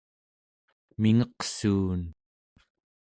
[1.01, 2.01] mingeqsuun